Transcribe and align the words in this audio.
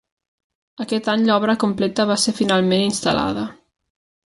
Aquest 0.85 1.11
any 1.13 1.27
l'obra 1.29 1.57
completa 1.65 2.09
va 2.15 2.19
ser 2.25 2.37
finalment 2.41 2.87
instal·lada. 2.91 3.51